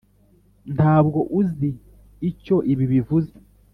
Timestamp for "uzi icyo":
1.39-2.55